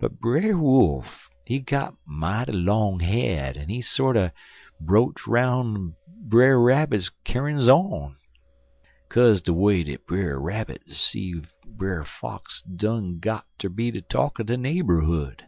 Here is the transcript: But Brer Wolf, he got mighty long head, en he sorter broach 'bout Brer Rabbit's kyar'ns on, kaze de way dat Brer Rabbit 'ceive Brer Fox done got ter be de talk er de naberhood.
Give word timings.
But 0.00 0.18
Brer 0.18 0.58
Wolf, 0.58 1.30
he 1.46 1.60
got 1.60 1.94
mighty 2.04 2.50
long 2.50 2.98
head, 2.98 3.56
en 3.56 3.68
he 3.68 3.80
sorter 3.80 4.32
broach 4.80 5.26
'bout 5.28 5.92
Brer 6.08 6.60
Rabbit's 6.60 7.10
kyar'ns 7.24 7.68
on, 7.68 8.16
kaze 9.08 9.40
de 9.42 9.52
way 9.52 9.84
dat 9.84 10.06
Brer 10.08 10.40
Rabbit 10.40 10.88
'ceive 10.90 11.52
Brer 11.64 12.02
Fox 12.04 12.62
done 12.62 13.20
got 13.20 13.46
ter 13.58 13.68
be 13.68 13.92
de 13.92 14.00
talk 14.00 14.40
er 14.40 14.42
de 14.42 14.56
naberhood. 14.56 15.44